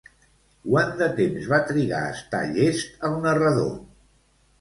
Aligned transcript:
Quant 0.67 0.93
de 1.01 1.09
temps 1.19 1.49
va 1.51 1.59
trigar 1.71 1.99
a 2.05 2.15
estar 2.15 2.39
llest 2.55 3.07
el 3.11 3.19
narrador? 3.27 3.69